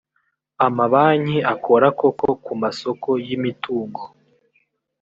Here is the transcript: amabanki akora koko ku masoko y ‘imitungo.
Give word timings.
amabanki 0.65 1.37
akora 1.53 1.87
koko 1.99 2.27
ku 2.43 2.53
masoko 2.61 3.09
y 3.25 3.27
‘imitungo. 3.35 4.03